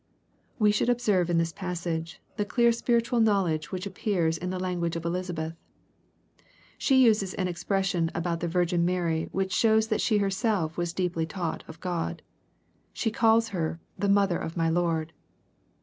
We 0.57 0.71
should 0.71 0.89
observe 0.89 1.29
in 1.29 1.37
this 1.37 1.53
passage, 1.53 2.19
the 2.35 2.43
clear 2.43 2.71
spiritual 2.71 3.19
knowledge 3.19 3.71
which 3.71 3.85
appears 3.85 4.35
in 4.35 4.49
the 4.49 4.57
language 4.57 4.95
of 4.95 5.05
Elisabeth. 5.05 5.53
She 6.79 7.03
uses 7.03 7.35
an 7.35 7.47
expression 7.47 8.09
about 8.15 8.39
the 8.39 8.47
Virgin 8.47 8.83
Mary 8.83 9.29
which 9.31 9.51
shows 9.53 9.89
that 9.89 10.01
she 10.01 10.17
herself 10.17 10.75
was 10.75 10.91
deeply 10.91 11.27
taught 11.27 11.63
of 11.67 11.79
God, 11.81 12.23
She 12.93 13.11
calls 13.11 13.49
her" 13.49 13.79
the 13.99 14.09
mother 14.09 14.39
of 14.39 14.57
my 14.57 14.69
Lord." 14.71 15.13